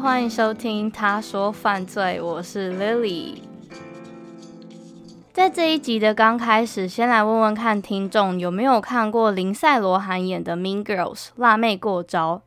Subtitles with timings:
[0.00, 3.38] 欢迎收听《他说犯罪》，我是 Lily。
[5.32, 12.42] 在这一集的刚开始，先来问问看听众有没有看过林赛·罗韩演的《Mean Girls》辣妹过招。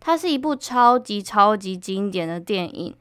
[0.00, 2.94] 它是一部超级超级经典的电影。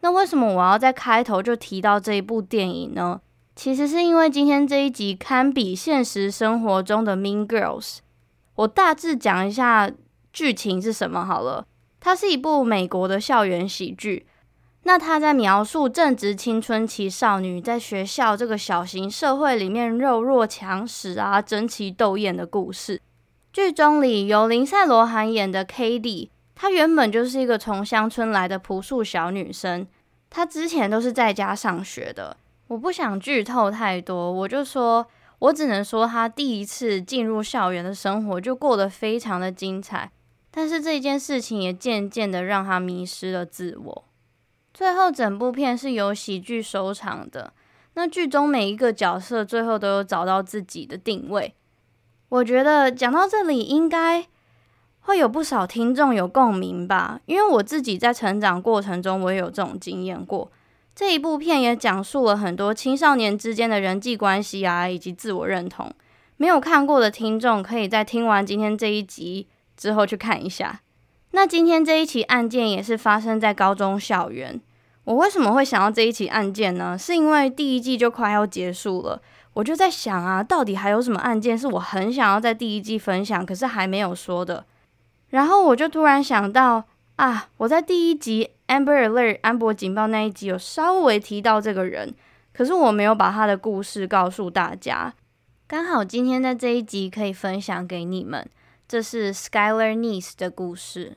[0.00, 3.20] 那为什么我要在开头就提到这一部电影呢？
[3.54, 7.96] 其实是因为今天这一集堪比现实生活中的《Mean Girls》。
[8.56, 9.90] 我大致讲一下
[10.32, 11.66] 剧情是什么好了。
[12.04, 14.26] 它是一部美国的校园喜剧。
[14.82, 23.00] 那他在描述正值青春期少女在学校这个小型社会里面柔弱强食啊、争奇斗艳的故事。
[23.50, 29.86] 剧中里由林赛·罗韩演的 Cady，她原本就是一个从乡村来的朴素小女生。
[30.28, 32.36] 她之前都是在家上学的。
[32.66, 35.06] 我不想剧透太多，我就说，
[35.38, 40.10] 我只能说她第一次进入校园的生活就过得非常的精彩。
[40.56, 44.04] 但是这件事情也渐渐的让他迷失了自我。
[44.72, 47.52] 最后，整部片是由喜剧收场的。
[47.94, 51.54] 那剧中每一个角色最后都有找到自己的定位。
[52.28, 54.24] 我觉得讲到这里，应该
[55.00, 60.52] 会有不少听众有共鸣吧，因为我自己在成长过程中，我也有这种经验过。
[60.94, 65.92] 这一部片也讲述了很多青少年之间的人际关系啊，以及自我认同。
[66.36, 70.80] 没有看过的听众，可以在听完今天这一集之后去看一下。
[71.32, 74.60] 那今天这一起案件也是发生在高中校园。
[75.04, 76.96] 我为什么会想到这一起案件呢？
[76.96, 79.20] 是因为第一季就快要结束了，
[79.52, 84.64] 我就在想啊，到底还有什么案件是我很想要在第一季分享，可是还没有说的。
[85.28, 86.84] 然后我就突然想到
[87.16, 92.14] 啊，我在第一集 Amber Alert 安博警报那一集有稍微提到这个人，
[92.54, 95.12] 可是我没有把他的故事告诉大家。
[95.66, 98.48] 刚好今天在这一集可以分享给你们，
[98.86, 101.16] 这是 Skylar Neese 的故事。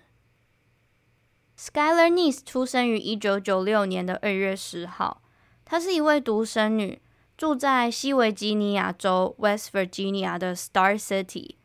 [1.60, 5.22] Skylar Neese 出生于一九九六年的二月十号，
[5.66, 7.02] 她是一位独生女，
[7.36, 11.56] 住在西维吉尼亚州 West Virginia 的 Star City。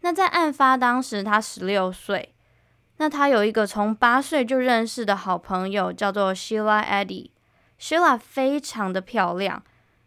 [0.00, 2.34] 那在案发当时，她十六岁。
[2.98, 7.30] 那她有一个从八岁就认识的好朋友，叫做 Sheila Eddy。
[7.80, 9.62] Sheila 非常的漂亮，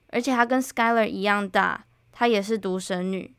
[0.10, 3.34] 而且她跟 Skylar 一样大，她也是独生女。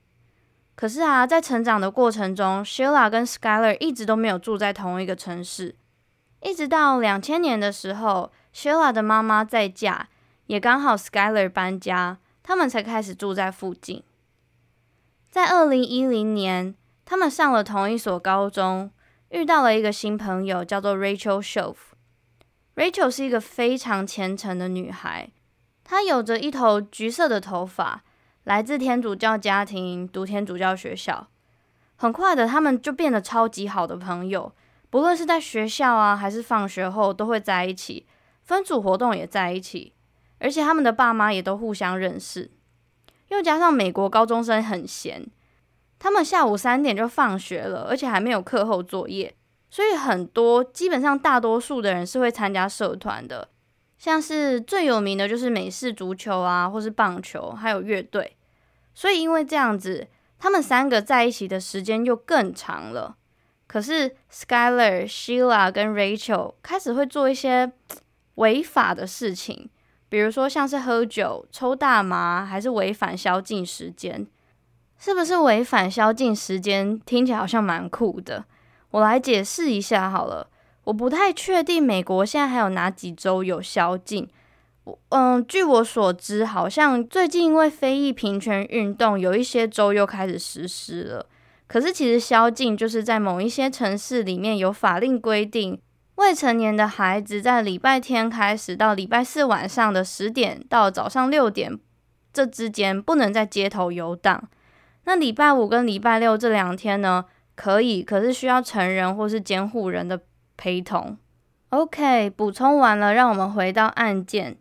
[0.81, 5.77] 可是啊，在成长的过程中，Sheila 跟 Skylar 一直都没有住在同一个城市。
[6.41, 10.07] 一直到两千年的时候，Sheila 的妈妈再嫁，
[10.47, 14.03] 也刚好 Skylar 搬家，他们才开始住在附近。
[15.31, 16.75] 在二零一零年，
[17.05, 18.91] 他们上了同一所高中，
[19.29, 21.77] 遇到了一个新朋友，叫做 Rachel Shelf。
[22.75, 25.31] Rachel 是一个非常虔诚的女孩，
[25.85, 28.03] 她有着一头橘色的头发，
[28.45, 31.28] 来自天主教家庭，读天主教学校。
[31.97, 34.53] 很快的，他们就变得超级好的朋友。
[34.89, 38.06] 不论是在学校啊，还是放学后，都会在一起，
[38.43, 39.93] 分组活动也在一起，
[40.39, 42.50] 而且他们的爸妈也都互相认识。
[43.29, 45.29] 又加上美国高中生很闲，
[45.99, 49.37] 他们下午三点就放学了，而且还没有课后作业，
[49.71, 53.49] 所以很多，基本上大多数的人是会参加社团的，
[54.00, 58.34] 像是最有名的就是美式足球啊，或是棒球，还有乐队。
[58.94, 63.16] 所以因为这样子，他们三个在一起的时间又更长了。
[63.66, 67.71] 可是 Skyler、Sheila 跟 Rachel 开始会做一些
[68.37, 69.69] 违法的事情，
[70.09, 74.27] 比如说像是喝酒、抽大麻，还是违反宵禁时间。
[74.97, 76.99] 是不是违反宵禁时间？
[77.00, 78.47] 听起来好像蛮酷的。
[78.93, 80.49] 我来解释一下好了。
[80.85, 84.29] 我不太确定美国现在还有哪几州有宵禁。
[85.11, 91.27] 嗯，据我所知，好像最近因为非裔平权运动，有一些州又开始实施了。
[91.69, 95.81] 可是，其实宵禁就是在某一些城市里面有法令规定，
[96.17, 101.79] 未成年的孩子在礼拜天开始到礼拜四晚上的十点到早上六点
[102.33, 104.49] 这之间不能在街头游荡。
[105.05, 110.21] 那礼拜五跟礼拜六这两天呢，可以，可是需要成人或是监护人的
[110.61, 111.17] 陪同。
[111.71, 114.59] OK，补充完了，让我们回到案件。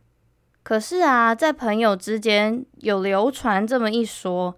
[0.63, 4.55] 可是啊，在朋友之间有流传这么一说。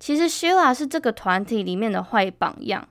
[0.00, 2.88] 其实 Sheila 是这个团体里面的坏榜样。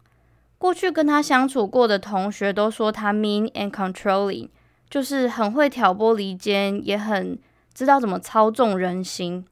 [0.58, 4.48] 过去跟他相处过的同学都说他 mean and controlling，
[4.90, 7.38] 就是很会挑拨离间，也很
[7.74, 9.46] 知道怎么操纵人心。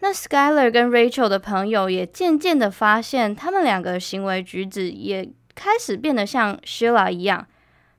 [0.00, 7.46] 那 Skyler 跟 Rachel 的朋友也渐渐的发现，他们两个行为举止也开始变得像 Sheila 一样，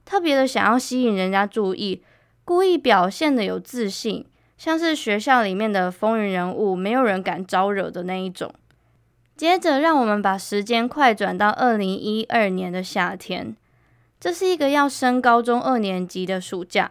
[0.08, 2.02] 特别的想要吸引人家注意，
[2.46, 4.26] 故意表现的有自信，
[4.58, 8.54] 像是学校里面的风云人物，没有人敢招惹的那一种。
[9.36, 13.58] 接着，让我们把时间快转到二零一二年的夏天。
[14.18, 16.90] 这是一个要升高中二年级的暑假。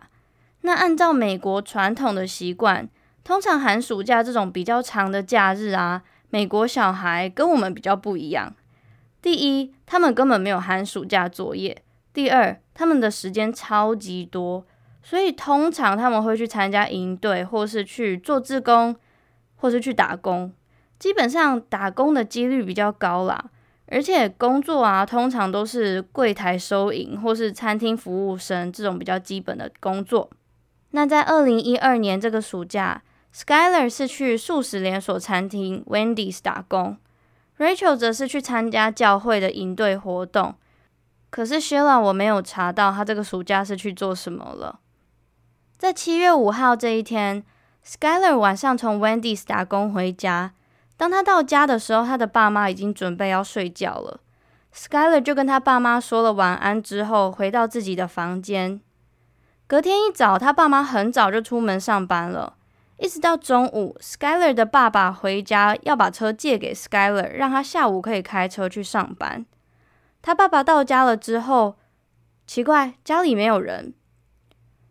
[0.61, 2.87] 那按照美国传统的习惯，
[3.25, 8.55] 通常寒暑假这种比较长的假日啊，美国小孩跟我们比较不一样。
[9.23, 11.75] 第一，他们根本没有寒暑假作业；
[12.17, 14.65] 第二，他们的时间超级多，
[15.03, 18.97] 所以通常他们会去参加营队，或是去做志工，
[19.57, 20.51] 或是去打工。
[20.99, 23.51] 基本上打工的几率比较高啦。
[23.89, 30.31] 而且工作啊，通常都是柜台收银或是餐厅服务生这种比较基本的工作。
[30.93, 33.03] 那在二零一二年这个暑假
[33.35, 36.97] ，Skyler 是去素食连锁餐厅 Wendy's 打工
[37.59, 40.55] ，Rachel 则是去参加教会的营队活动。
[41.37, 44.81] 可是 Sheila 我没有查到他这个暑假是去做什么了。
[45.77, 47.45] 在七月五号这一天
[47.87, 50.55] ，Skyler 晚上从 Wendy's 打工回家。
[50.97, 54.21] 当他到家的时候，他的爸妈已经准备要睡觉了。
[54.75, 58.81] Skyler 就跟他爸妈说了晚安之后，回到自己的房间。
[59.67, 62.55] 隔天一早，他爸妈很早就出门上班了，
[62.99, 69.45] 一直到中午，Skyler 的爸爸回家要把车借给 Skyler，让他下午可以开车去上班。
[70.27, 71.77] 他爸爸到家了之后，
[72.49, 73.95] 奇怪，家里没有人。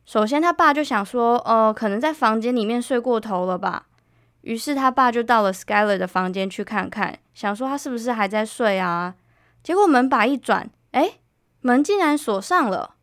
[0.06, 3.88] 首先，他爸就想说，呃，可能在房间里面睡过头了吧。
[4.44, 9.16] 于是他爸就到了 Skyler 的房间去看看，想说他是不是还在睡啊？
[9.62, 11.20] 结果门把一转，诶，
[11.60, 12.96] 门竟然锁上了。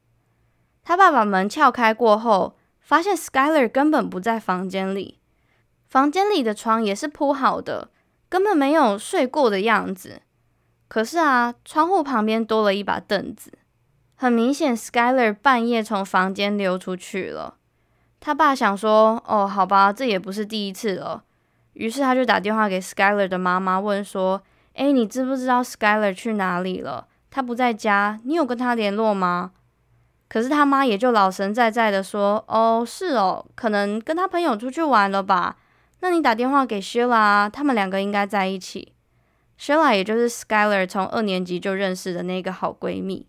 [0.82, 5.18] 他爸把门撬开过后，发现 Skyler 根本不在房间里，
[5.86, 7.90] 房间里的床也是铺好的，
[8.30, 10.22] 根本没有睡过的样子。
[10.92, 13.50] 可是啊，窗户旁边多了一把凳子，
[14.14, 17.54] 很明显 Skyler 半夜从房间溜出去了。
[18.20, 21.24] 他爸想说，哦，好吧，这也不是第一次了。
[21.72, 24.42] 于是他就打电话给 Skyler 的妈妈，问说
[24.76, 27.06] ：“诶，你知不知道 Skyler 去哪里了？
[27.30, 29.52] 他不在家，你有跟他联络吗？”
[30.28, 35.56] 可是他妈也就老神在在的说：“哦，是哦，可能跟他朋友出去玩了吧？
[36.00, 38.92] 那你打电话给 Sheila，他们两个应该在一起。
[39.62, 43.28] Sheila 也就是 Skyler 从二年级就认识的那个好闺蜜。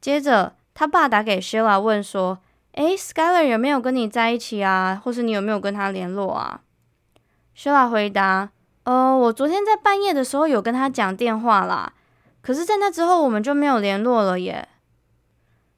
[0.00, 2.40] 接着他爸打给 Sheila 问说
[2.74, 5.00] ：“诶，Skyler 有没有跟你在一起啊？
[5.04, 6.62] 或是你有没有跟他联络啊？”
[7.56, 8.50] Sheila 回答
[8.82, 11.92] ：“呃，我昨天在半夜的时候有跟他讲电话啦，
[12.42, 14.68] 可是，在那之后我们就没有联络了耶。”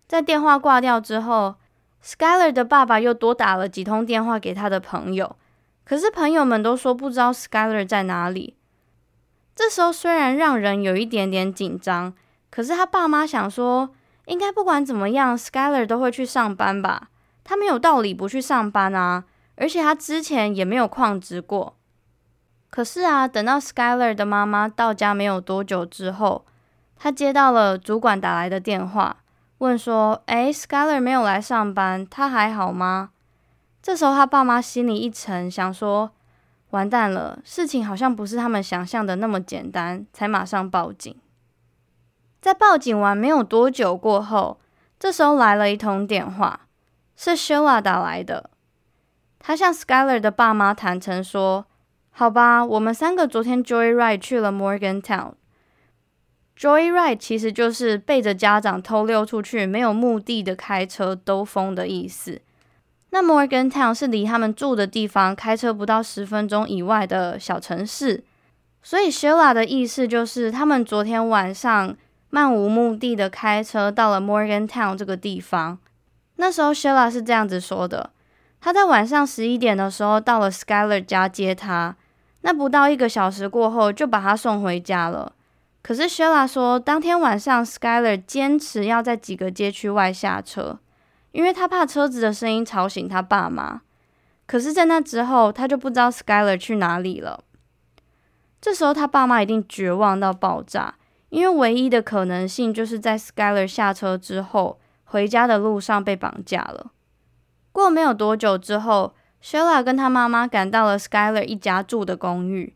[0.09, 1.57] 在电话挂掉之后
[2.03, 5.37] ，Skyler 的爸爸又多打了几通电话给他的朋友，
[5.85, 8.55] 可是朋友们都说不知道 Skyler 在哪里。
[9.59, 12.15] 这时候虽然让人有一点点紧张，
[12.49, 13.91] 可是他爸妈想说，
[14.27, 17.09] 应该不管怎么样，Skyler 都会去上班吧？
[17.43, 19.25] 他没有道理不去上班啊。
[19.57, 21.75] 而且他之前也没有旷职过，
[22.71, 26.45] 可是啊，等到 Skyler 的妈妈到家没有多久之后，
[26.97, 29.17] 他接到了主管打来的电话，
[29.59, 33.11] 问说：“诶，Skyler 没有来上班，他还好吗？”
[33.83, 36.13] 这时候他爸妈心里一沉，想说
[36.71, 41.15] ：“完蛋了，事情好像不是他们想象的那么简单。”才马上报警。
[42.41, 44.61] 在报警完没有多久过后，
[44.99, 46.69] 这时候来了一通电话，
[47.17, 48.51] 是 Shaw 打来的。
[49.39, 51.67] 他向 Skyler 的爸妈坦诚说
[52.11, 55.33] ：“好吧，我们三个昨天 Joyride 去了 Morgantown。
[56.57, 62.43] Joyride 其实就是背着家长偷溜出去，没有目的的开车兜风的意思。
[63.21, 68.23] 那 Morgantown 是离他们住的地方开车不到十分钟以外的小城市，
[68.81, 71.97] 所以 Sheila 的意思就是他们昨天晚上
[72.31, 75.79] 漫无目的的开车到了 Morgantown 这个地方。
[76.37, 78.11] 那时候 Sheila 是这样子说的。”
[78.63, 81.97] 他在晚上十一点的时候到了 Skyler 家接他，
[82.43, 85.33] 那不到一个小时过后就把他送回家了。
[85.83, 90.79] 可是 Sheila 说，当天晚上 Skyler 坚持要在几个街区外下车，
[91.33, 93.83] 因为他怕车子的声音吵醒他爸妈。
[94.47, 97.45] 可是，在那之后，他就不知道 Skyler 去哪里了。
[98.61, 100.95] 这时候，他爸妈一定绝望到爆炸，
[101.29, 106.93] 因为唯一的可能性就是在 Skyler 下车之后，回家的路上被绑架了。
[107.73, 112.75] 过没有多久之后，Sheila 跟他妈妈赶到了 Skyler 一家住的公寓，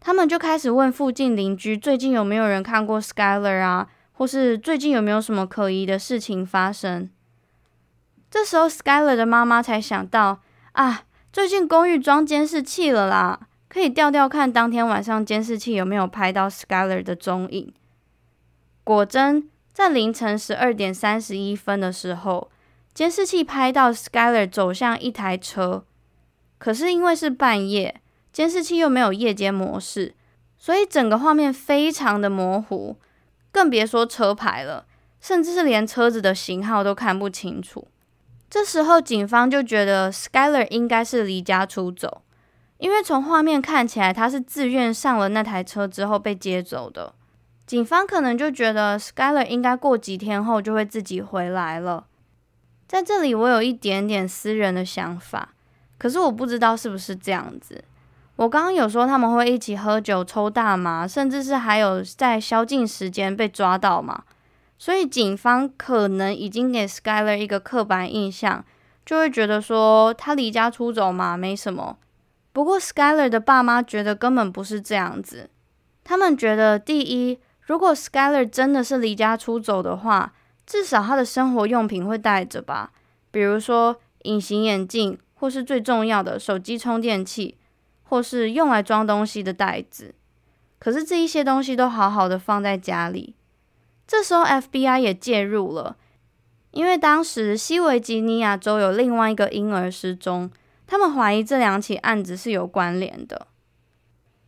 [0.00, 7.08] 他们就开始问附近邻居最近有没有人看过 Skyler 啊，或是最近有没有什么可疑的事情发生。
[8.34, 10.40] 这时候，Skyler 的妈妈才想到
[10.72, 17.72] 啊，最近公寓装监视器了啦，可以调调看当天晚上监视器有没有拍到 Skyler 的踪影。
[18.82, 22.50] 果真，在凌晨十二点三十一分的时候。
[22.92, 25.84] 监视器拍到 Skyler 走向一台车，
[26.58, 28.00] 可是因为是半夜，
[28.32, 30.16] 监视器又没有夜间模式，
[30.58, 32.96] 所以整个画面非常的模糊，
[33.52, 34.86] 更别说车牌了。
[35.20, 37.86] 甚至是连车子的型号都看不清楚。
[38.54, 42.22] 这时候，警方就觉得 Skyler 应该是离家出走，
[42.78, 47.14] 因为从画面看起来，他是自愿上了那台车之后被接走的。
[47.66, 52.06] 警方可能就觉得 Skyler 应该过几天后就会自己回来了。
[52.86, 55.48] 在这里，我有一点点私人的想法，
[55.98, 57.82] 可是我不知道是不是这样子。
[58.36, 64.22] 我刚刚有说他们会一起喝酒、抽大麻，甚至是还有在宵禁时间被抓到嘛？
[64.84, 68.62] 所以警方可能已经给 Skyler 一个刻板印象，
[69.06, 71.96] 就会觉得说他离家出走嘛，没什么。
[72.52, 75.48] 不过 Skyler 的爸妈觉得根本不是这样子，
[76.04, 80.34] 他们觉得第一，如果 Skyler 真的是离家出走的话，
[80.66, 82.92] 至少他的生活用品会带着吧，
[83.30, 87.56] 比如说隐形眼镜，或是最重要的手机充电器。
[88.02, 90.14] 或是用来装东西的袋子，
[90.78, 93.34] 可是这一些东西都好好的放在家里。
[94.06, 95.96] 这时候 FBI 也介入了，
[96.72, 100.50] 因为当时西维吉尼亚州有另外一个婴儿失踪，
[100.86, 103.46] 他们怀疑这两起案子是有关联的。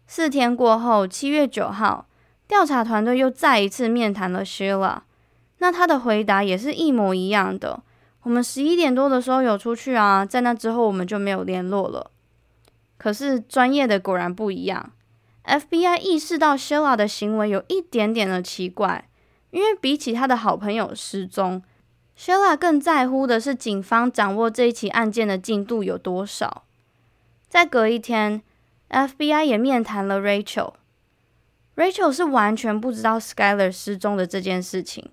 [0.07, 2.07] 四天过后，七月九号，
[2.47, 5.01] 调查团队又再一次面谈了 Sheila，
[5.59, 7.83] 那他的回答也是一模一样的。
[8.23, 12.11] 我们十一点多的时候有出去啊，在那之后我们就没有联络了。
[12.99, 14.93] 可是专业的果然不一样
[15.45, 19.09] ，FBI 意识到 Sheila 的行为有一点点的奇怪，
[19.57, 21.63] 因为比起他的好朋友失踪
[22.15, 26.65] ，Sheila 更在乎的是警方掌握这一起案件的进度有多少。
[27.49, 28.43] 再隔一天
[28.91, 35.11] ，FBI 也面谈了 Rachel，Rachel 是完全不知道 Skyler 失踪的这件事情，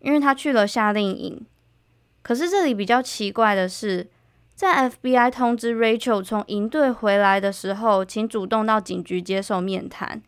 [0.00, 1.46] 因为他去了夏令营。
[2.20, 4.08] 可是这里比较奇怪的是。
[4.54, 10.20] 在 FBI 通知 Rachel 从营队回来的时候，请主动到警局接受面谈。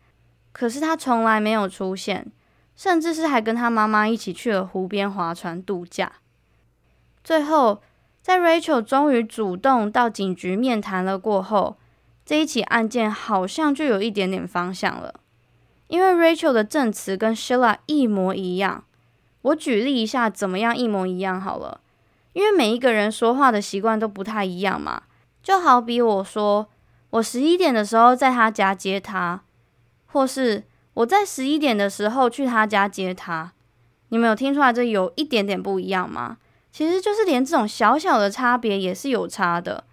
[0.53, 2.31] 可是他从来没有出现，
[2.75, 6.11] 甚至是还跟他妈妈一起去了湖边划船度假。
[7.23, 7.81] 最后，
[8.21, 11.77] 在 Rachel 终于主动到警局面谈了过后，
[12.25, 15.19] 这一起案件好像就有一点点方向了，
[15.87, 18.85] 因为 Rachel 的证词跟 Sheila 一模一样。
[19.43, 21.81] 我举例一下，怎么样一模一样好了。
[22.33, 25.03] 因为每一个人说话的习惯都不太一样嘛，
[25.43, 26.69] 就好比我说
[27.09, 29.43] 我十一点的时候在他家接他，
[30.05, 33.53] 或是我在十一点的时候去他家接他，
[34.09, 36.37] 你们有听出来这有一点点不一样吗？
[36.71, 39.83] 其实就是连这种小小的差别也是有差的，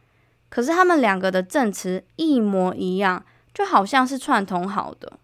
[0.48, 5.18] 可是他们两个的证词一模一样，就好像是串通好的。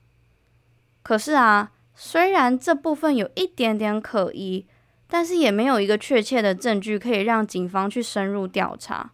[1.02, 4.66] 可是啊，虽然这部分有一点点可疑。
[5.06, 9.12] 但是也没有一个确切的证据可以让警方去深入调查。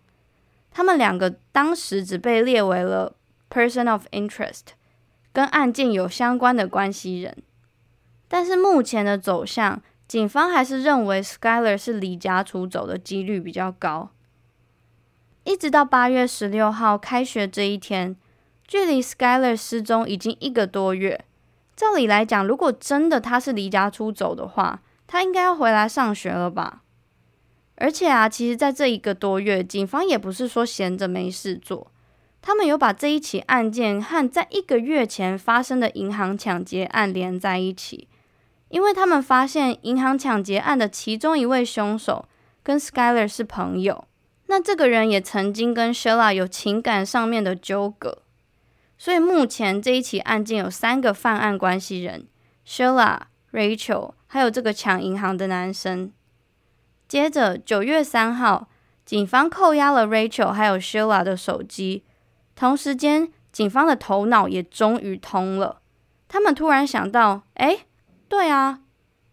[0.70, 3.12] 他们两个当时只被列为了
[3.50, 4.68] person of interest，
[5.32, 7.36] 跟案件有相关的关系人。
[8.28, 14.10] 但是目前的走向，警方还是认为 Skyler 是离家出走的几率比较高。
[15.44, 18.14] 一直到八月十六号开学这一天，
[18.66, 21.24] 距离 Skyler 失踪已经一个多月。
[21.74, 26.82] 照理来讲，如果真的他是离家出走的话，他应该要回来上学了吧？
[27.76, 31.90] 而且啊，其实，在这一个多月，警方也不是说闲着没事做，
[32.42, 38.08] 他们有把这一起案件和在一个月前发生的银行抢劫案连在一起，
[38.68, 42.26] 因为他们发现银行抢劫案的其中一位凶手
[42.62, 44.06] 跟 Skyler 是朋友，
[44.46, 48.22] 那这个人也曾经跟 Sheila 有情感上面的纠葛，
[48.96, 52.26] 所以目前这一起案件有三个犯案关系人
[52.66, 53.18] ：Sheila、
[53.52, 54.12] Rachel。
[54.32, 56.12] 还有这个抢银行的男生。
[57.08, 58.68] 接着，九月三号，
[59.04, 62.04] 警方扣押了 Rachel 还有 Sheila 的手机。
[62.60, 65.80] 同时间，警方的头脑也终于通了。
[66.28, 67.86] 他们突然想到：哎，
[68.28, 68.80] 对啊，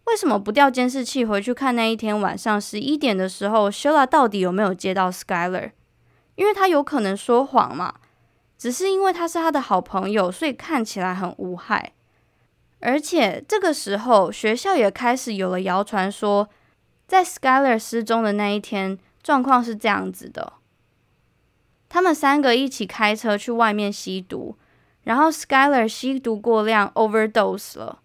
[0.05, 5.71] 为什么不调监视器回去看那一天晚上十一点的时候，Sheila 到底有没有接到 Skyler？
[6.35, 7.95] 因为他有可能说谎嘛。
[8.57, 11.91] 只是因为他是他的好朋友，所以看起来很无害。
[12.79, 16.47] 而且这个时候，学校也开始有了谣传说，
[17.05, 20.53] 在 Skyler 失踪的那一天，状况是这样子的：
[21.89, 24.57] 他们三个一起开车去外面吸毒，
[25.03, 27.99] 然后 Skyler 吸毒过量，overdose 了。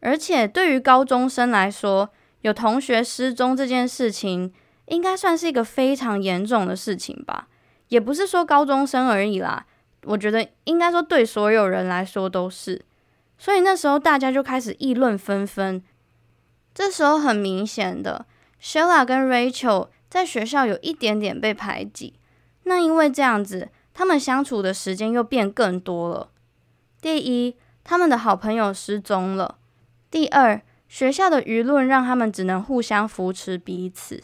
[0.00, 2.10] 而且对于高中生来说，
[2.42, 4.52] 有同学失踪这件事情，
[4.86, 7.48] 应该算是一个非常严重的事情吧？
[7.88, 9.66] 也不是说高中生而已啦，
[10.04, 12.84] 我觉得应该说对所有人来说都是。
[13.36, 15.82] 所以那时候大家就开始议论纷纷。
[16.72, 18.26] 这时候很明显的
[18.62, 22.14] ，Sheila 跟 Rachel 在学校有一点点被排挤。
[22.64, 26.28] 那因为这样子，他们相处的时间又变更多了。
[27.00, 29.56] 第一，他们的好朋友失踪了；
[30.10, 34.22] 第二，学校的舆论让他们只能互相扶持彼此。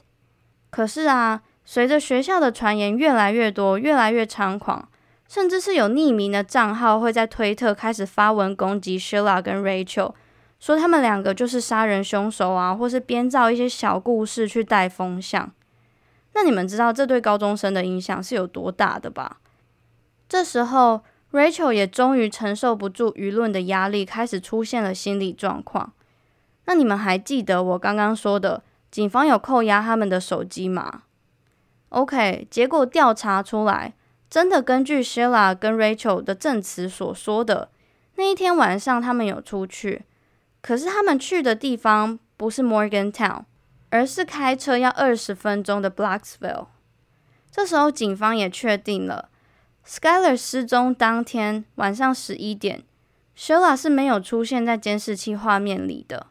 [0.71, 4.89] 可是啊，随着学校的传言越来越多，越来越猖狂，
[5.29, 10.15] 甚至是有匿名的账号会在推特开始发文攻击 Sheila 跟 Rachel，
[10.59, 15.53] 说他们两个就是杀人凶手啊，或是编造一些小故事去带风向。
[16.33, 19.39] 那你们知道这对高中生的影响是有多大的吧？
[20.29, 25.93] 这时候，Rachel 也终于承受不住舆论的压力，开始出现了心理状况。
[26.67, 31.03] 那你们还记得我刚刚说的，警方有扣押他们的手机吗
[31.89, 33.95] ？OK，结果调查出来，
[34.29, 37.71] 真的根据 Sheila 跟 Rachel 的证词所说的，
[38.15, 40.05] 那一天晚上他们有出去，
[40.61, 43.43] 可是他们去的地方不是 Morgantown，
[43.91, 46.69] 而是开车要二十分钟的 Blacksville。
[47.51, 49.29] 这时候警方也确定了。
[49.87, 52.85] Skyler 失踪当天晚上十一点
[53.37, 56.29] ，Sheila 是没有出现在监视器画面里的。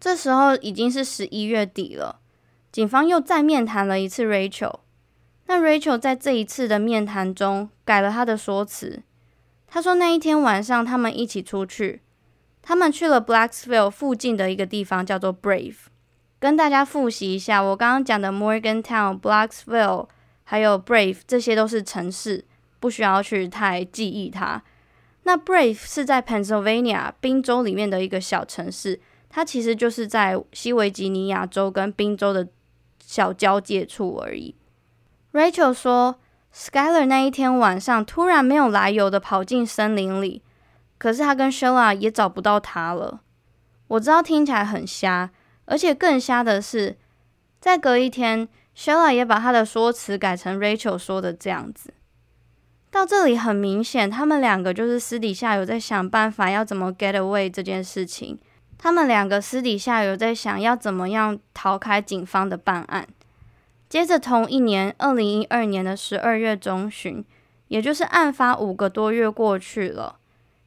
[0.00, 2.20] 这时候已经是十一月底了，
[2.72, 4.80] 警方又再面谈了一次 Rachel。
[5.46, 9.02] 那 Rachel 在这一次的面谈中改了他的说辞，
[9.68, 12.02] 他说那一天晚上他们一起出去，
[12.60, 15.76] 他们去了 Blacksville 附近的一个地方叫做 Brave。
[16.46, 20.06] 跟大家复习一下，我刚刚讲的 Morgantown、Blacksville。
[20.44, 22.44] 还有 Brave，这些都是城市，
[22.78, 24.62] 不需要去太记忆它。
[25.24, 32.46] 那 Brave 是在 Pennsylvania 宾州里面的一个小城市，它其实就是在西维吉尼亚州跟宾州的
[33.04, 34.54] 小交界处而已。
[35.32, 36.20] Rachel 说
[36.54, 40.42] ，Skyler 那一天晚上突然没有来由的跑进森林里，
[40.96, 43.22] 可是他跟 Sheila 也找不到他了。
[43.88, 45.30] 我知道听起来很瞎，
[45.66, 46.96] 而且更瞎的是，
[47.60, 48.48] 再隔一天。
[48.76, 51.94] Sheila 也把他的说辞改成 Rachel 说的这样子。
[52.90, 58.38] 到这里很明显，他们两个就是私底下有在想办法要怎么 get away 这件事情。
[58.76, 63.08] 他们两个私底下有在想要怎么样逃开警方的办案。
[63.88, 67.24] 接着同一年，二零一二年的十二月中旬，
[67.68, 70.16] 也就是案发五个多月过去了，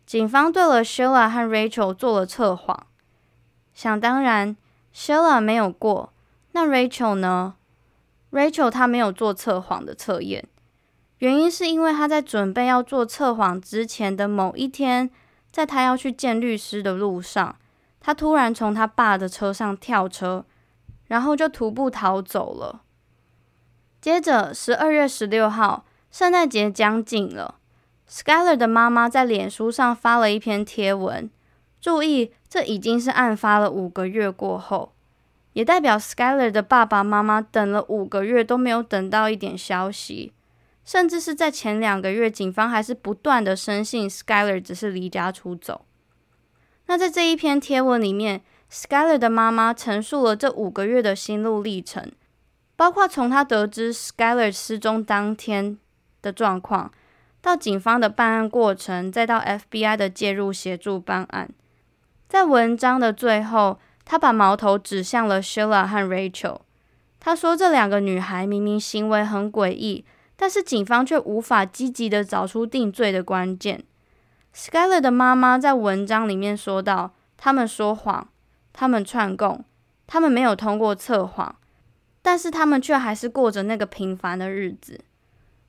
[0.07, 2.87] 警方对了 Sheila 和 Rachel 做了测谎。
[3.75, 4.57] 想当然
[4.99, 6.11] ，Sheila 没有过，
[6.51, 7.55] 那 Rachel 呢
[8.33, 10.45] ？Rachel 她没有做测谎的测验，
[11.19, 15.09] 原因是因为她在准备要做测谎之前的某一天，
[15.53, 17.55] 在她要去见律师的路上，
[18.01, 20.43] 她突然从她爸的车上跳车，
[21.07, 22.81] 然后就徒步逃走了。
[24.01, 27.55] 接着，十二月十六号，圣诞节将近了
[28.09, 31.29] ，Skyler 的妈妈在脸书上发了一篇贴文，
[31.81, 34.93] 注意，这已经是案发了五个月过后。
[35.53, 40.31] 也代表 Skyler 的爸爸妈妈等了五个月都没有等到一点消息，
[40.85, 45.85] 甚至是在前两个月，警方还是不断的深信 Skyler 只是离家出走。
[46.85, 52.11] 那在这一篇贴文里面，Skyler 的妈妈陈述了这五个月的心路历程，
[52.75, 55.77] 包括从他得知 Skyler 失踪当天
[56.21, 56.91] 的状况，
[57.41, 61.49] 到警方的办案过程，再到 FBI 的介入协助办案。
[62.29, 66.59] 在文章的最后，他把矛头指向了 Sheila 和 Rachel。
[67.19, 73.83] 他说，这两个女孩明明行为很诡异，但是警方却无法积极的找出定罪的关键。
[74.55, 78.29] Skyler 的妈妈在文章里面说道：“他们说谎，
[78.71, 79.65] 他们串供，
[80.05, 81.55] 他们没有通过测谎，
[82.21, 85.01] 但是他们却还是过着那个平凡的日子。”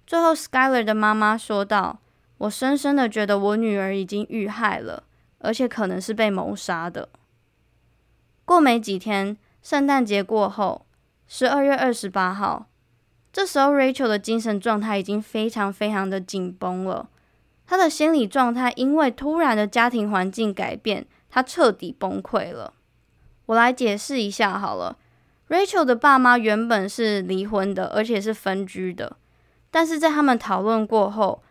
[0.06, 2.00] 最后，Skyler 的妈妈说道
[2.36, 5.04] ：“我深深的觉得我女儿已经遇害了，
[5.40, 7.08] 而且可能是被谋杀的。”
[8.46, 10.86] 过没几天，圣诞节过后，
[11.28, 12.66] 十二月二十八号，
[13.32, 17.08] 这时候 Rachel 的精神状态已经非常非常的紧绷了。
[17.66, 22.72] 她的心理状态因为突然的家庭环境改变，她彻底崩溃了。
[23.46, 24.96] 我来解释一下好了。
[25.48, 29.16] Rachel 的爸妈原本是离婚的，而且是分居的，
[29.70, 31.42] 但是在他们讨论过后，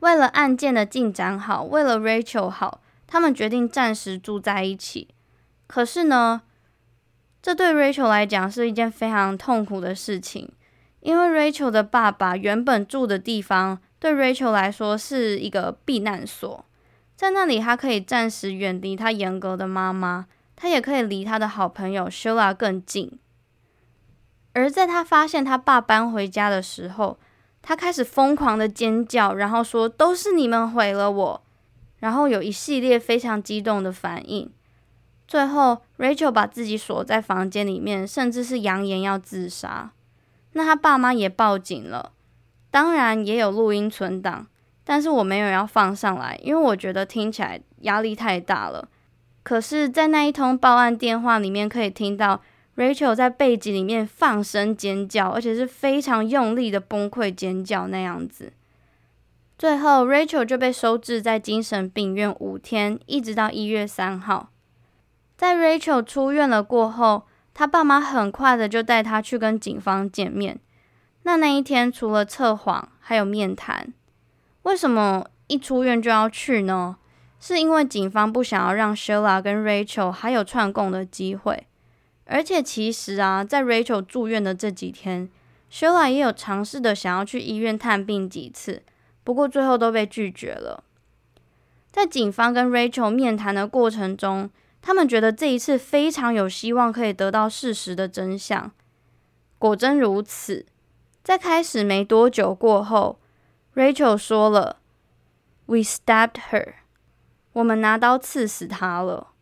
[0.00, 5.08] 为了案件的进展好，为了 Rachel 好，他们决定暂时住在一起。
[5.66, 6.42] 可是呢，
[7.42, 10.50] 这对 Rachel 来讲是一件非常痛苦的事情，
[11.00, 16.64] 因为 Rachel 的爸爸原本住的地方对 Rachel 来说是一个避难所，
[17.16, 23.18] 在那里他可以暂时远离他严格的妈妈，他也可以离他的好朋友 Sheila 更近。
[24.52, 27.18] 而在他发现他爸搬回家的时候，
[27.60, 31.42] 他开始疯狂的尖叫，然后说：“都是你们毁了我！”
[32.06, 34.48] 然后有一系列非常激动的反应。
[35.26, 39.90] 最后，Rachel 把自己锁在房间里面，甚至是扬言要自杀。
[40.52, 42.12] 那他爸妈也报警了，
[42.70, 44.46] 当然也有录音存档，
[44.84, 48.88] 但是我没有要放上来，因为我觉得听起来压力太大了。
[49.42, 52.40] 可是，在那一通报案电话里面，可以听到
[52.76, 58.52] Rachel 在背景里面放声尖叫，而且是非常用力的崩溃尖叫那样子。
[59.58, 64.50] 最后，Rachel 就被收治在精神病院五天，一直到一月三号。
[65.34, 70.60] 在 Rachel 出院了过后，他爸妈很快的就带他去跟警方见面。
[71.22, 73.94] 那那一天，除了测谎，还有面谈。
[74.64, 76.96] 为什么一出院就要去呢？
[77.40, 81.66] 是因为警方不想要让 Sheila 跟 Rachel 还有串供的机会。
[82.26, 85.30] 而且其实啊，在 Rachel 住院的这几天
[85.72, 88.82] ，Sheila 也有尝试的想要去医院探病几次。
[89.26, 90.84] 不过最后都被拒绝了。
[91.90, 94.48] 在警方跟 Rachel 面谈的过程中，
[94.80, 98.70] 他们觉得这一次非常有希望可以得到事实的真相。
[99.58, 100.64] 果真如此，
[101.24, 103.18] 在开始没多久过后
[103.74, 104.76] ，Rachel 说了
[105.66, 106.74] ：“We stabbed her。”
[107.54, 109.32] 我们拿刀刺死她了。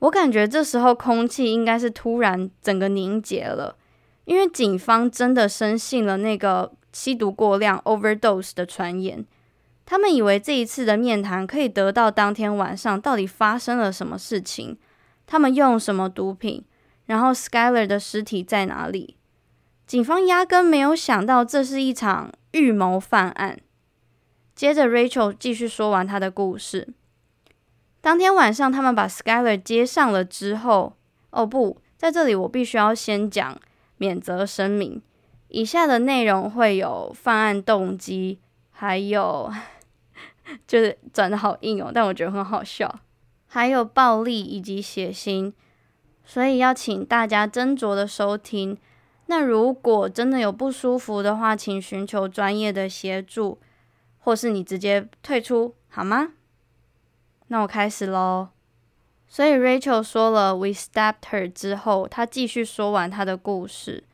[0.00, 3.76] 我感觉这时候空气应该是突然整个凝结了，
[4.24, 6.72] 因为警方真的深信了那个。
[6.92, 9.24] 吸毒过量 （overdose） 的传言，
[9.84, 14.76] 他们以为这一次的面谈可以得到当天晚上到底发生了什么事情，
[15.26, 16.64] 他们用什么毒品，
[17.06, 19.16] 然后 Skyler 的尸体在哪里。
[19.86, 23.58] 警方压根没有想到这是一场预谋犯案。
[24.54, 26.88] 接着，Rachel 继续说完她的故事。
[28.00, 30.96] 当天晚上，他们把 Skyler 接上了之后，
[31.30, 33.58] 哦不，在这里我必须要先讲
[33.96, 35.00] 免责声明。
[35.48, 38.38] 以下的内容会有犯案动机，
[38.70, 39.52] 还有
[40.66, 43.00] 就是转的好硬哦，但我觉得很好笑，
[43.46, 45.52] 还有暴力以及血腥，
[46.24, 48.78] 所以要请大家斟酌的收听。
[49.26, 53.58] 那如果真的有不舒服的话，请寻求专业的协助，
[54.18, 56.32] 或是你直接退出好吗？
[57.48, 58.48] 那我开始喽。
[59.26, 64.04] 所以 Rachel 说了 “We stabbed her” 之后，她继续说完她的故事。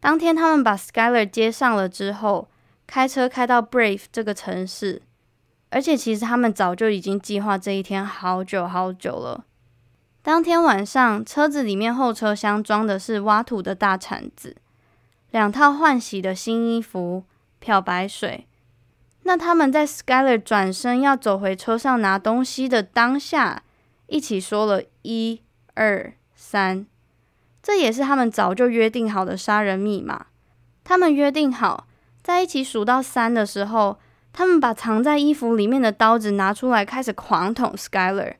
[0.00, 2.48] 当天他们把 Skyler 接上了之后，
[2.86, 5.02] 开车开到 Brave 这个城市，
[5.70, 9.44] 而且其实他们早就已经计划这一天好久好久了。
[10.22, 14.56] 当天晚上，车子里面后车厢装的是挖土的大铲子，
[15.30, 17.24] 两套换洗的新衣服，
[17.58, 18.46] 漂白水。
[19.22, 23.62] 那他们在 Skyler 转身要走回车上拿东西的当下，
[24.06, 25.42] 一起说了一
[25.74, 26.86] 二三。
[27.68, 30.28] 这也是他们早就约定好的杀人密码。
[30.84, 31.86] 他们约定好，
[32.22, 33.98] 在一起数到三的时候，
[34.32, 38.36] 他们把藏在衣服里面的刀子拿出来，开始狂捅 Skyler。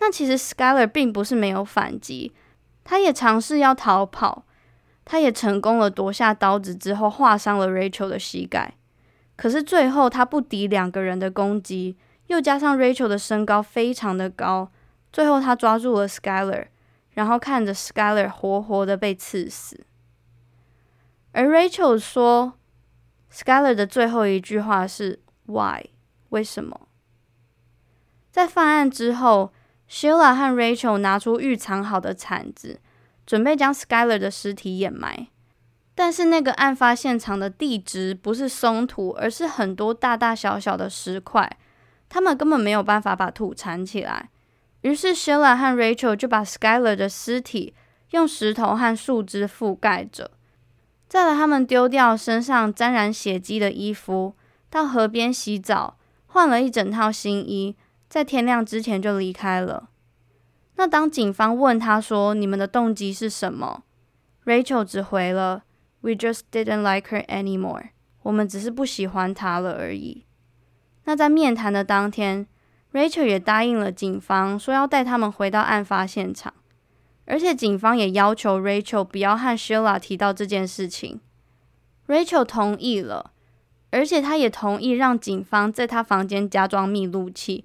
[0.00, 2.34] 那其实 Skyler 并不是没有反击，
[2.84, 4.44] 他也尝试要逃跑，
[5.06, 8.74] 他也成功了夺下刀子之后划伤了 Rachel 的膝盖。
[9.36, 14.70] 可是最后他不敌两个人的攻击，又加上 Rachel 的身高非常的高，
[15.10, 16.66] 最后他抓住了 Skyler。
[17.18, 19.84] 然后看着 Skyler 活活的被刺死，
[21.32, 22.52] 而 Rachel 说
[23.32, 25.86] ，Skyler 的最后一句话是 “Why？
[26.28, 26.82] 为什么？”
[28.30, 29.52] 在犯案之后
[29.90, 32.78] ，Sheila 和 Rachel 拿出预藏好的铲子，
[33.26, 35.26] 准备将 Skyler 的尸体掩埋。
[35.96, 41.58] 但是那个案发现场的地质不是松土，而是很多大大小小的石块，
[42.08, 44.30] 他们根本没有办法把土铲起来。
[44.88, 47.74] 于是，Sheila 和 Rachel 就把 Skyler 的尸体
[48.12, 50.30] 用石头和树枝覆盖着。
[51.06, 54.34] 再来，他们丢掉身上沾染血迹的衣服，
[54.70, 57.76] 到河边洗澡，换了一整套新衣，
[58.08, 59.90] 在天亮之前就离开了。
[60.76, 63.82] 那当警方问他说：“你们的动机是什么
[64.46, 65.64] ？”Rachel 只回了
[66.00, 67.90] ：“We just didn't like her anymore。”
[68.24, 70.24] 我们只是不喜欢她了而已。
[71.04, 72.46] 那在面谈的当天。
[72.92, 76.54] Rachel 也答应了警方，说要带他们回到案发现场，
[77.26, 81.20] 而且警方也要求 Rachel 不要和 Sheila 提到这件事情。
[82.06, 83.32] Rachel 同意了，
[83.90, 87.64] 而且他也同意让警方在他房间加装密录器，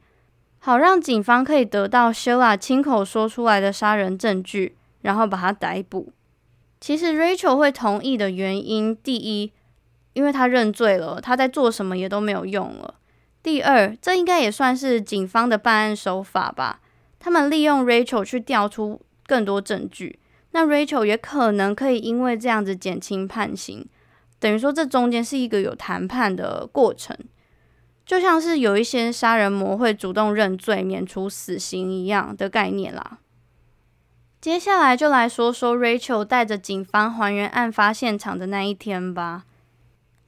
[0.60, 6.12] 好让警方可以得到 Sheila 亲口说出来的杀人证据，然后把他逮捕。
[6.82, 9.54] 其实 Rachel 会同意的原因，第一，
[10.12, 12.96] 因为他认罪了，他在做什么也都没有用了。
[13.44, 16.80] 第二，这应该也算是警方的办案手法吧。
[17.20, 20.18] 他们利用 Rachel 去调出更多证据，
[20.52, 23.86] 那 Rachel 也可能可以因为这样子减轻判刑。
[24.40, 27.18] 等于说，这中间是一个有谈判的过程，
[28.06, 33.20] 就像是有一些杀人魔会主动认罪免除死刑一样的概念啦。
[34.40, 39.44] 接下来就来说说 Rachel 带着警方还原案发现场的那一天吧。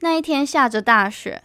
[0.02, 1.44] 那一天下着大雪。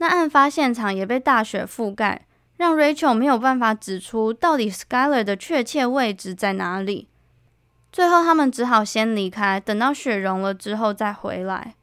[0.00, 7.08] 那案发现场也被大雪覆盖，让 Rachel 没有办法指出到底 Skyler 的确切位置在哪里。
[7.92, 11.74] 最后，他们只好先离开，等到雪融了之后再回来。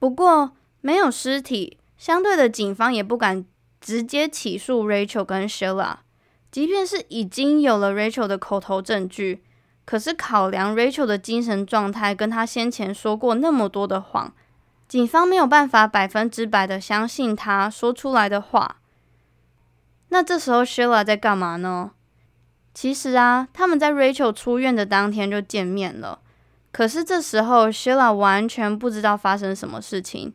[0.00, 3.44] 不过，没有尸体，相对的，警方也不敢
[3.80, 5.98] 直接起诉 Rachel 跟 Sheila。
[6.50, 9.44] 即便是已经有了 Rachel 的口头证据，
[9.84, 14.34] 可是考量 Rachel 的精神状态，跟她先前说过那么多的谎，
[14.86, 18.76] 警方没有办法百分之百的相信他说出来的话。
[20.08, 21.90] 那这时候 Sheila 在干嘛呢？
[22.72, 26.20] 其实啊，他们在 Rachel 出院的当天就见面了。
[26.70, 30.34] 可是这时候 Sheila 完全不知道发生什么事情，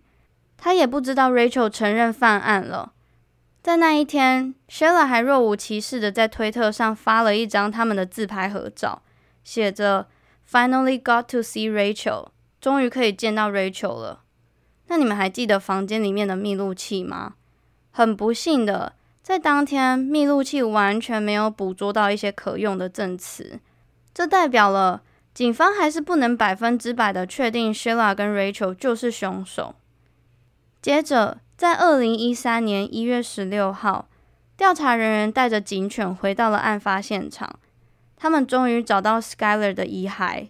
[0.58, 2.94] 她也不知道 Rachel 承认犯案了。
[3.62, 9.02] 在那一天，Sheila 还若无其事的在推特上发了一张他们的自拍合照，
[9.44, 10.08] 写着
[10.50, 12.30] “Finally got to see Rachel”，
[12.62, 14.22] 终于可以见到 Rachel 了。
[14.89, 17.36] 那你们还记得房间里面的密录器吗？
[17.91, 18.93] 很不幸的。
[19.21, 23.60] 在当天，密录器完全没有捕捉到一些可用的证词，
[24.12, 25.04] 这代表了
[25.36, 29.75] 警方还是不能百分之百的确定 Sheila 跟 Rachel 就是凶手。
[30.82, 34.08] 接着，在二零一三年一月十六号，
[34.58, 37.60] 调查人员带着警犬回到了案发现场，
[38.17, 40.47] 他们终于找到 Skyler 的遗骸。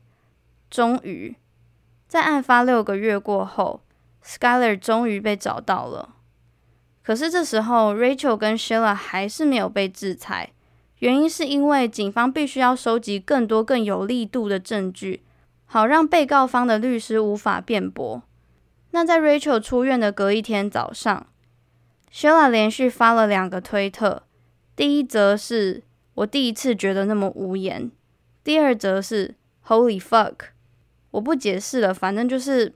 [0.69, 1.35] 终于，
[2.07, 3.81] 在案发六个月过后
[4.23, 6.15] ，Skyler 终于被找到了。
[7.01, 10.51] 可是这时候，Rachel 跟 Sheila 还是没有被制裁，
[10.99, 15.23] 原因是因为警方必须要收集更多更有力度的证据，
[15.65, 18.21] 好让被告方的律师无法辩驳。
[18.91, 21.27] 那在 Rachel 出院的隔一天早上
[22.13, 24.23] ，Sheila 连续发了两个推特，
[24.75, 27.91] 第一则是我第一次觉得那么无言，
[28.43, 29.35] 第二则是
[29.67, 30.35] Holy fuck，
[31.11, 32.73] 我不解释了，反正就是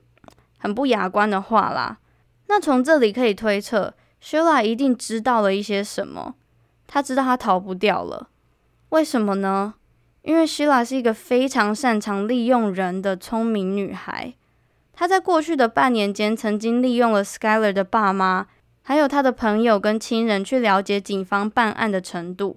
[0.64, 1.98] 很不雅观的话啦。
[2.46, 3.92] 那从这里可以推测。
[4.22, 6.36] Sheila 一定知道了一些什么，
[6.86, 8.30] 他知道他逃不掉了。
[8.88, 9.74] 为什么呢？
[10.22, 14.32] 因为 Sheila 是一个非常擅长利用人的聪明女孩。
[14.94, 18.46] 她在过去的半年间，曾经利用了 Skyler 的爸妈，
[18.80, 22.56] 还有他的朋友跟亲人，去了解警方办案的程度。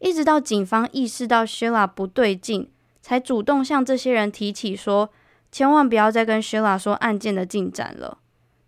[0.00, 5.08] 一直到警方意识到 Sheila 不对劲，才主动向这些人提起说，
[5.52, 8.18] 千万不要再跟 Sheila 说案件的进展了。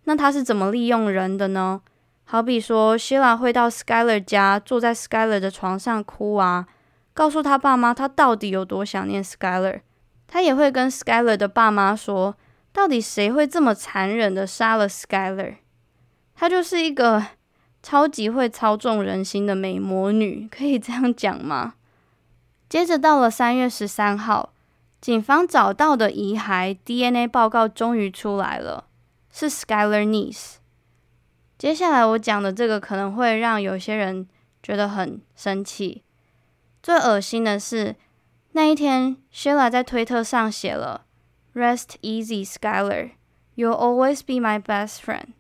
[0.04, 1.80] 那他是怎么利用人的呢？
[2.24, 6.66] 好比说，Sheila 会到 Skyler 家，坐在 Skyler 的床上哭啊，
[7.12, 9.80] 告诉他爸妈他到底有多想念 Skyler。
[10.26, 12.34] 他也会跟 Skyler 的爸妈说，
[12.72, 15.56] 到底谁会这么残忍的杀了 Skyler？
[16.34, 17.22] 她就是一个
[17.82, 21.74] 超级会操纵人心的美魔女，可以这样讲吗？
[22.68, 24.54] 接着到了三月十三号，
[25.02, 28.86] 警方找到的遗骸 DNA 报告终于出来了，
[29.32, 30.58] 是 Skyler niece。
[31.58, 34.28] 接下来我讲的这个可能会让有些人
[34.62, 36.04] 觉得很生气。
[36.80, 37.96] 最恶心的是，
[38.52, 41.06] 那一天，Sheila 在推特上写了
[41.52, 43.10] “Rest easy, Skyler.
[43.56, 45.32] You'll always be my best friend.”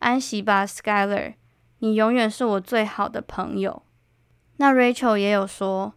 [0.00, 1.34] 安息吧，Skyler，
[1.78, 3.84] 你永远是我最好的朋友。
[4.56, 5.94] 那 Rachel 也有说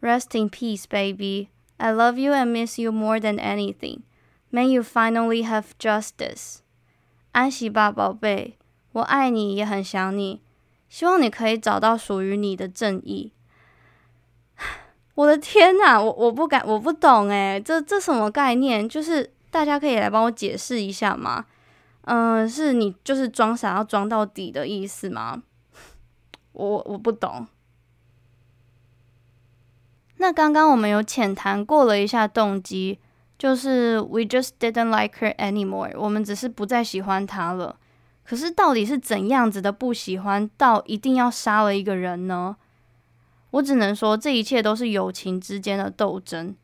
[0.00, 1.48] ：“Rest in peace, baby.
[1.76, 4.02] I love you and miss you more than anything.
[4.50, 6.58] May you finally have justice.”
[7.32, 8.56] 安息吧，宝贝。
[8.92, 10.40] 我爱你，也很想你，
[10.88, 13.32] 希望你可以找到属于你的正义。
[15.16, 18.88] 我的天呐，我我不敢，我不懂诶，这这什么概念？
[18.88, 21.46] 就是大家可以来帮我解释一下吗？
[22.02, 25.42] 嗯、是你就是装傻要装到底的意思吗？
[26.52, 27.48] 我我不懂。
[30.18, 32.98] 那刚刚我们有浅谈过了一下动机，
[33.38, 37.76] 就是 we just didn't like her anymore，我们只是不再喜欢她了。
[38.24, 42.56] 可是，到底是怎样子的不喜欢，到一定要杀了一个人呢？
[43.50, 46.56] 我只能说，这一切都是友情之间的斗争。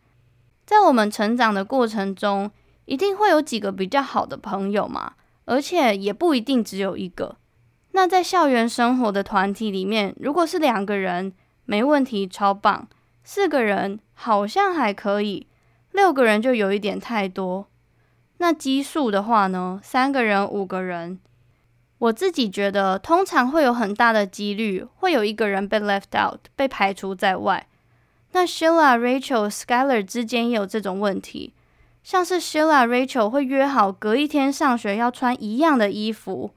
[0.64, 2.50] 在我们成长的过程中，
[2.86, 5.12] 一定会有几个比较好的朋友嘛，
[5.44, 7.36] 而且也不一定只有一个。
[7.92, 11.32] 那在校园生活的团体里面，如果是两个人，
[11.66, 12.88] 没问题，超棒；
[13.22, 15.46] 四个人好像还可以，
[15.92, 17.66] 六个人就有一点太多。
[18.38, 19.80] 那奇数的话呢？
[19.82, 21.18] 三个人、五个人。
[21.98, 27.66] 我自己觉得，通常会有很大的几率会有一个人被 left out，被排除在外。
[28.32, 31.52] 那 Sheila、Rachel、Skyler 之间也有这种问题，
[32.02, 36.52] 像是 Sheila、Rachel 会约好隔一天上学要穿一样的衣服，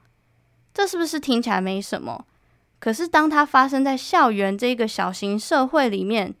[0.72, 2.24] 这是不是听起来没什么？
[2.78, 6.34] 可是当它发生在校园这个小型社会里面，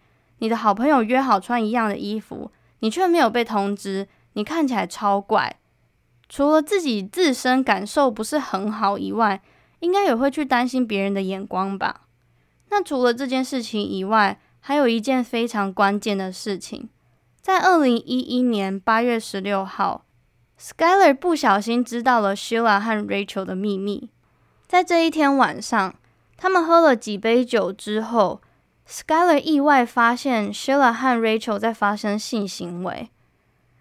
[0.44, 5.56] 你的好朋友约好穿一样的衣服，你却没有被通知，你看起来超怪。
[6.28, 9.40] 除了自己自身感受不是很好以外，
[9.80, 12.02] 应该也会去担心别人的眼光吧。
[12.68, 16.90] 那除了这件事情以外，还有一件非常关键的事情，
[17.40, 20.04] 在二零一一年八月十六号
[20.60, 24.10] ，Skyler 不小心知道了 Sheila 和 Rachel 的秘密。
[24.66, 25.94] 在这一天晚上，
[26.36, 28.42] 他们喝了几杯酒之后
[28.88, 33.10] ，Skyler 意外发现 Sheila 和 Rachel 在发生性行为，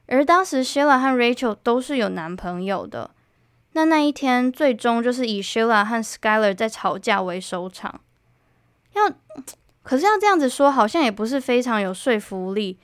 [0.07, 3.11] 而当时 Sheila 和 Rachel 都是有男朋友的。
[3.73, 8.01] 那那一天最终就是以 Sheila 和 Skyler 在吵架为收场。
[8.93, 9.11] 要，
[9.81, 12.77] 可是要这样子说，好像也不是非常有说服力，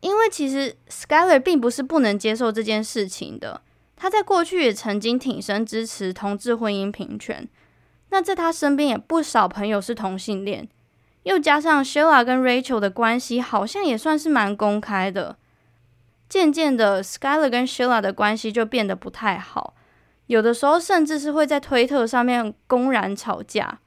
[0.00, 3.60] 因为其实 Skyler 并不是不能接受这件事情的。
[3.94, 7.48] 他在过去也曾经挺身支持同志婚姻平权。
[8.08, 10.68] 那在他身边也不少朋友是同性恋，
[11.24, 15.36] 又加上 Sheila 跟 Rachel 的关系好像也算是蛮公开的。
[16.28, 19.74] 渐渐的，Skyler 跟 Sheila 的关系就变得不太好。
[20.26, 23.80] 有的时候甚至是会在推特上面公然吵架，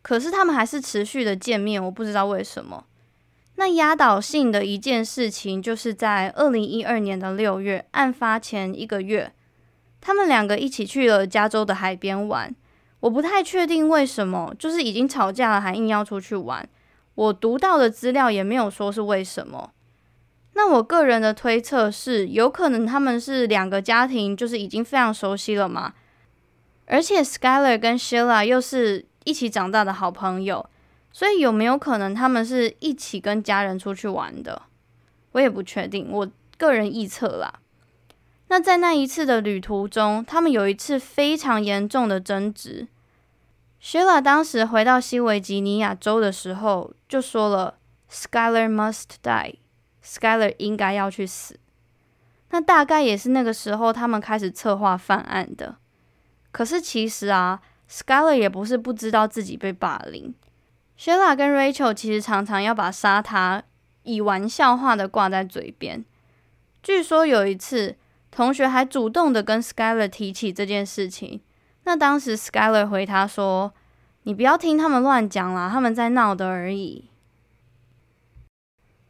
[0.00, 2.84] 可是他们还是持续的见面，我不知道为什么。
[3.56, 9.32] 那压倒性的一件事情，就是在二零一二年的六月，案发前一个月，
[10.00, 12.54] 他们两个一起去了加州的海边玩。
[13.00, 16.68] 我不太确定为什么，就是已经吵架了还硬要出去玩。
[17.14, 19.72] 我读到的资料也没有说是为什么。
[20.54, 25.94] 那我个人的推测是，有可能他们是两个家庭，就是已经非常熟悉了嘛。
[26.86, 30.68] 而且 Skyler 跟 Shila 又是一起长大的好朋友，
[31.12, 34.62] 所以有没有可能他们是一起跟家人出去玩的？
[35.32, 37.60] 我也不确定，我个人臆测啦。
[38.50, 42.88] 那在那一次的旅途中，他们有一次非常严重的争执。
[43.80, 47.78] Sheila 当时回到西维吉尼亚州的时候，就说了
[48.10, 49.54] ：“Skyler must die。”
[50.04, 51.60] Skyler 应该要去死。
[52.50, 55.76] 那大概也是那个时候，他们开始策划犯案的。
[56.50, 60.34] 可是其实啊，Skyler 也不是不知道自己被霸凌。
[60.98, 63.62] Sheila 跟 Rachel 其实常常要把杀他
[64.02, 66.04] 以玩笑话的挂在嘴边。
[66.82, 67.94] 据说有一次，
[68.30, 71.40] 同学还主动的跟 Skyler 提起这件事情。
[71.84, 73.72] 那当时 Skyler 回他说
[74.24, 77.06] ：“你不要听他们乱讲啦，他们在闹的而已。”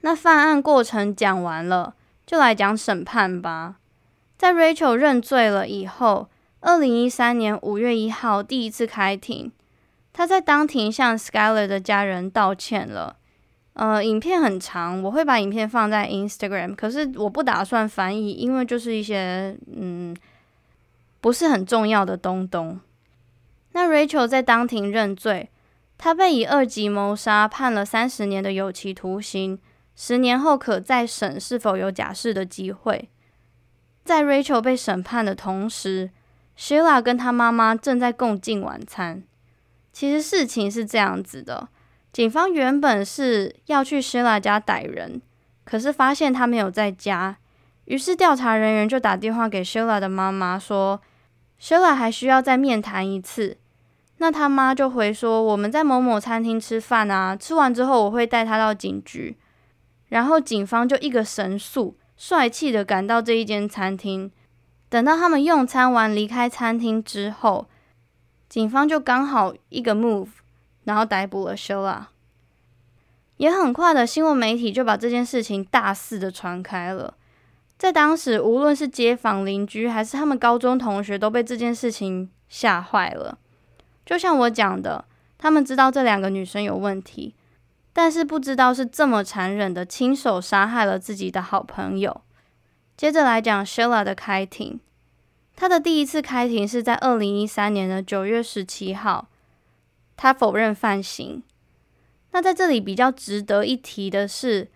[0.03, 1.95] 那犯案过程讲完了，
[2.27, 3.77] 就来讲审判吧。
[4.39, 6.31] 在 Rachel 认罪了以后，
[6.61, 9.53] 二零一三年五月一号第一次开庭，
[10.15, 13.17] 他在当庭向 Skyler 的家人道歉了。
[13.81, 20.15] 呃，影片很长，我会把影片放在 Instagram，可是我不打算翻译，因为就是一些嗯
[21.23, 22.79] 不是很重要的东东。
[23.73, 25.49] 那 Rachel 在当庭认罪，
[25.97, 29.59] 他被以二级谋杀判了三十年的有期徒刑。
[29.97, 33.09] 十年后可再审是否有假释的机会。
[34.05, 36.11] 在 Rachel 被审判的同时
[36.59, 39.23] ，Sheila 跟她妈妈正在共进晚餐。
[39.91, 41.69] 其实事情是这样子的：
[42.13, 45.23] 警方原本是要去 Shula 家逮人，
[45.65, 47.37] 可是发现她没有在家，
[47.85, 51.01] 于是调查人员就打电话给 Shula 的妈妈说
[51.61, 53.59] ：“Shula 还需要再面谈一次。
[54.19, 59.39] 那他妈就回说：“我们在某某餐厅吃饭啊，吃完之后我会带她到警局。”
[60.11, 64.31] 然后警方就一个神速，帅气的赶到这一间餐厅。
[64.89, 67.69] 等到他们用餐完离开餐厅之后，
[68.49, 70.29] 警方就刚好一个 move，
[70.85, 72.07] 然后逮捕了 Sheila。
[73.37, 77.15] 也很快的，新闻媒体就把这件事情大肆的传开了。
[77.79, 83.39] 在当时，无论是街坊邻居还是他们高中同学，都被这件事情吓坏了。
[84.05, 85.05] 就像我讲的，
[85.39, 87.35] 他们知道这两个女生有问题。
[87.93, 92.21] 但是不知道是这么残忍的，亲手杀害了自己的好朋友。
[92.97, 94.79] 接着来讲 Sheila 的开庭，
[95.57, 99.27] 她的第一次开庭是在二零一三年的九月十七号，
[100.23, 101.43] 他否认犯行。
[102.33, 104.69] 那在这里比较值得一提的是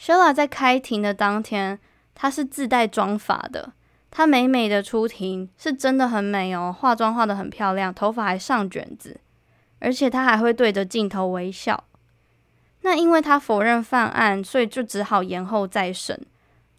[0.00, 1.80] ，Sheila 在开庭的当天，
[2.14, 3.72] 她是自带妆发的，
[4.12, 9.18] 她美美的出庭，是真的很美哦，化妆化得很漂亮，头发还上卷子，
[9.80, 11.82] 而且她还会对着镜头微笑。
[12.82, 16.24] 那因为他否认犯案，所以就只好延后再审。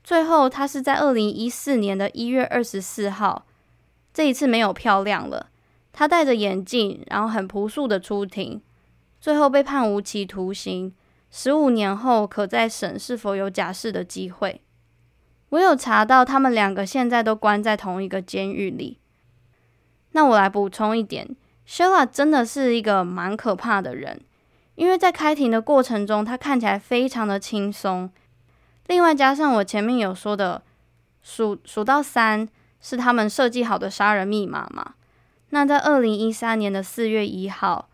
[0.02, 3.46] 最后，他是在二零一四年的一月二十四号，
[4.14, 5.48] 这一次没有漂亮了。
[5.98, 8.62] 他戴着眼镜，然后很朴素的出庭，
[9.20, 10.94] 最后被判无期徒刑，
[11.32, 14.62] 十五年后可再审是否有假释的机会。
[15.50, 19.00] 我有查到，他们两个现在都关在同一个监狱里。
[20.12, 21.36] 那我来补充一点
[21.68, 24.22] ，Sheila 真的是一个蛮可怕的人。
[24.76, 28.12] 因为在开庭的过程中，他看起来非常的轻松。
[28.86, 30.62] 另外加上我前面有说的，
[31.24, 32.48] 数数到三
[32.80, 34.94] 是他们设计好的杀人密码嘛。
[35.50, 37.90] 那在二零一三年的四月一号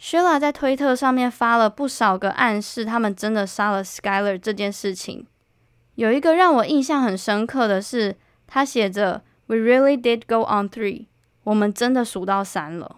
[0.00, 5.26] Sheila 在推特上面发了不少个暗示，他们真的杀了 Skyler 这件事情。
[5.94, 8.16] 有一个让我印象很深刻的是，
[8.46, 11.06] 他写着 “We really did go on three”，
[11.44, 12.96] 我们真的数到三了。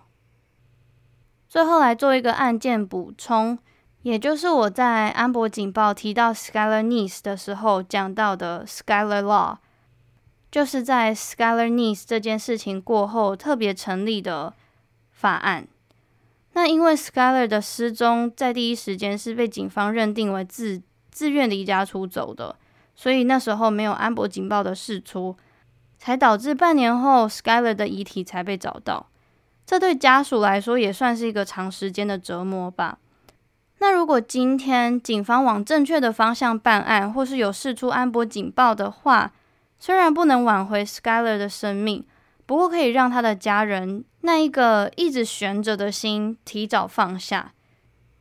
[1.49, 3.59] 最后来做一个案件补充，
[4.03, 9.57] 也就是我在安博警报提到 Skyler Niece 的时候讲到的 Skyler Law，
[10.51, 14.55] 就是在 Skyler Niece 这件事情过后特别成立的
[15.11, 15.66] 法案。
[16.55, 22.57] 那因为 Skyler 的失踪在第一时间是被警方认定为自自愿离家出走的，
[22.96, 25.36] 所以那时候没有安博警报的释出，
[25.99, 29.07] 才导致半年后 Skyler 的遗体才被找到。
[29.66, 32.99] 这对家属来说也算是一个长时间的折磨吧。
[33.80, 39.32] 那如果今天警方往正确的方向办案，或是有释出安博警报的话，
[39.79, 42.05] 虽然不能挽回 Skyler 的生命。
[42.47, 47.53] 不过可以让他的家人那一个一直悬着的心提早放下，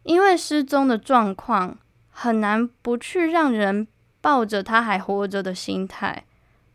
[0.03, 1.77] 因为失踪的状况
[2.09, 3.87] 很难不去让人
[4.19, 6.25] 抱着他还活着的心态。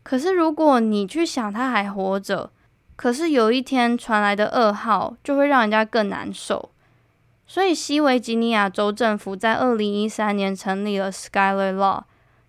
[0.01, 2.49] 可是如果你去想他还活着，
[2.95, 6.71] 可是有一天传来的噩耗就会让人家更难受。
[7.45, 12.01] 所以西维吉尼亚州政府在二零一三年成立了 Skyler Law，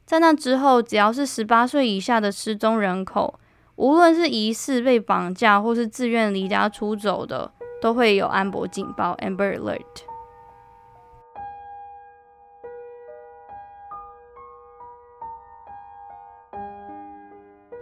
[0.07, 3.39] 在那之后，只要是十八岁以下的失踪人口。
[3.77, 7.51] 无论是疑似被绑架或是自愿离家出走的，
[7.83, 9.81] 都会有安博警报 （Amber Alert）。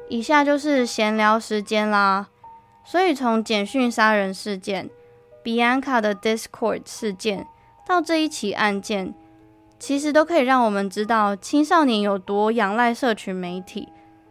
[0.09, 2.29] 以下就是闲聊时间啦。
[2.85, 4.89] 所以从简讯杀人事件、
[5.45, 7.47] Bianca 的 Discord 事件
[7.87, 9.15] 到这一起案件，
[9.83, 13.89] 其实都可以让我们知道青少年有多仰赖社群媒体。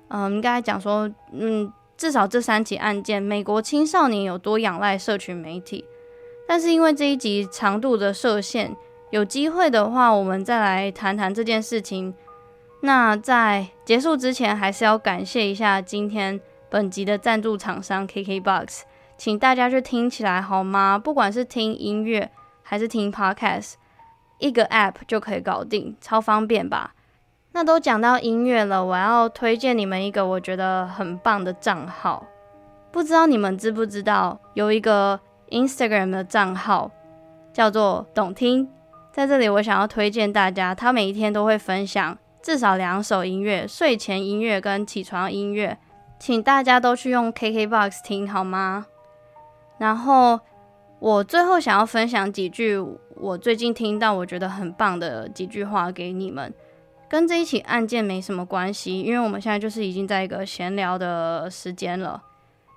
[0.08, 5.84] 嗯，应该讲说，嗯，至少这三起案件，美国青少年有多仰赖社群媒体。
[6.48, 8.74] 但是因为这一集长度的设限，
[9.10, 12.14] 有机会的话，我们再来谈谈这件事情。
[12.80, 16.40] 那在结束之前，还是要感谢一下今天
[16.70, 18.84] 本集的赞助厂商 KKBOX，
[19.18, 20.98] 请大家去听起来好吗？
[20.98, 22.32] 不管是听音乐
[22.64, 23.74] 还是听 Podcast，
[24.42, 26.94] 一个 App 就可以搞定，超方便吧？
[27.54, 32.26] 那都讲到音乐了，我要推荐你们一个我觉得很棒的账号。
[32.92, 35.20] 不知道你们知不知道，有一个
[35.50, 36.92] Instagram 的账号
[37.54, 38.68] 叫做懂听。
[39.12, 45.78] 在这里，我想要推荐大家，他每一天都会分享至少两首音乐，睡前音乐跟起床音乐，
[46.20, 48.86] 请大家都去用 KKBOX 听好吗？
[49.78, 50.40] 然后
[51.00, 52.78] 我最后想要分享几句
[53.22, 56.52] 我最近听到我觉得很棒的几句话给你们。
[57.08, 62.24] 跟这一起案件没什么关系，因为我们现在就是已经在一个闲聊的时间了。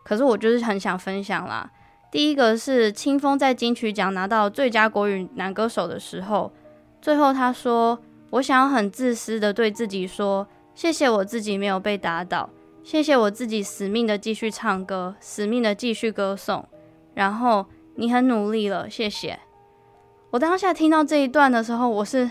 [0.05, 1.71] 可是我就是很想分享啦。
[2.11, 6.53] 第一个是清风在金曲奖拿到最佳国语男歌手的时候，
[7.01, 7.99] 最后他说
[8.31, 12.51] ：“我想要很自私的对自己说，谢谢我自己没有被打倒，
[12.83, 16.69] 谢谢我自己死命的继续唱歌，死命的继续歌颂。
[17.15, 17.65] 然后
[17.95, 19.39] 你很努力了，谢谢。”
[20.35, 22.28] 我当下听到这一段的时候，我是。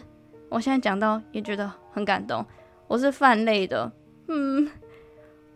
[0.49, 2.45] 我现在讲到也觉得很感动，
[2.85, 3.89] 我是泛泪的，
[4.27, 4.69] 嗯，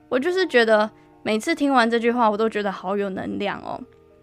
[0.07, 0.89] 我就是觉得
[1.23, 3.77] 每次听完这句话，我都觉得好有能量哦。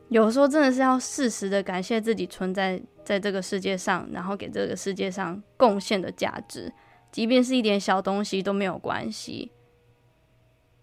[0.08, 6.72] 有时候真的是要适时的感谢自己存在在这个世界上，然后给这个世界上贡献的价值，
[7.12, 9.52] 即便是一点小东西都没有关系。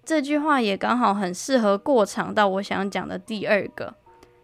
[0.05, 3.95] 这句话也刚好很适合过场到我想讲的第二个，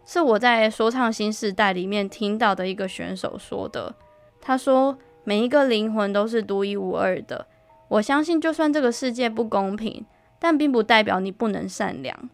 [0.08, 3.94] 是我在说唱新时代里面听到的一个选手说的，
[4.40, 4.98] 他说。
[5.24, 7.46] 每一个灵魂都是独一无二的。
[7.88, 10.06] 我相信，就算这个世界不公平，
[10.38, 12.30] 但并不代表你不能善良。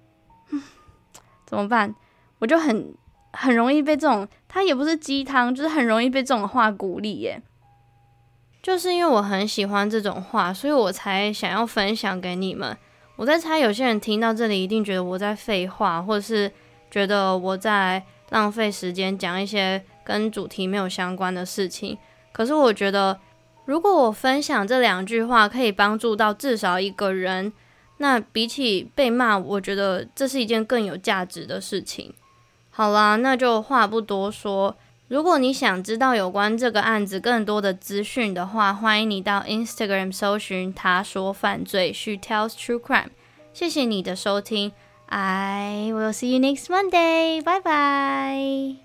[1.44, 1.92] 怎么办？
[2.38, 2.94] 我就很
[3.32, 7.42] 很容易被这种，他也不是鸡汤，就是很容易被这种话鼓励耶。
[8.62, 12.76] 就是因为我很喜欢这种话，所以我才想要分享给你们。
[13.16, 16.52] 我在猜，有些人听到这里一定觉得我在废话，或者是
[16.94, 21.98] 觉得我在浪费时间讲一些跟主题没有相关的事情。
[22.30, 23.18] 可是我觉得，
[23.64, 27.52] 如果我分享这两句话可以帮助到至少一个人，
[27.96, 32.14] 那比起被骂，我觉得这是一件更有价值的事情。
[32.70, 34.76] 好啦，那就话不多说。
[35.08, 43.10] 如果你想知道有关这个案子更多的资讯的话，欢迎你到 Instagram 搜寻“他说犯罪 ”，She tells true crime。
[43.52, 44.70] 谢谢你的收听
[45.06, 48.83] ，I will see you next Monday，拜拜。